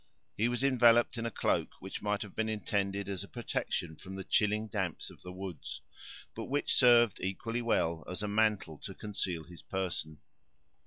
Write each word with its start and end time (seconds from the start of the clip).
He 0.35 0.47
was 0.49 0.63
enveloped 0.63 1.19
in 1.19 1.27
a 1.27 1.29
cloak 1.29 1.73
that 1.79 2.01
might 2.01 2.23
have 2.23 2.35
been 2.35 2.49
intended 2.49 3.07
as 3.07 3.23
a 3.23 3.27
protection 3.27 3.95
from 3.95 4.15
the 4.15 4.23
chilling 4.23 4.67
damps 4.67 5.11
of 5.11 5.21
the 5.21 5.31
woods, 5.31 5.81
but 6.33 6.45
which 6.45 6.73
served 6.73 7.19
equally 7.21 7.61
well 7.61 8.03
as 8.09 8.23
a 8.23 8.27
mantle 8.27 8.79
to 8.79 8.95
conceal 8.95 9.43
his 9.43 9.61
person. 9.61 10.19